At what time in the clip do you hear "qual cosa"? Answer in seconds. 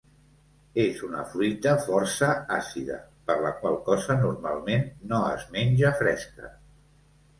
3.61-4.19